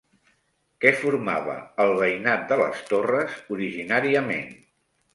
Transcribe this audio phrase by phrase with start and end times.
[0.85, 4.53] Què formava el veïnat de les Torres originàriament?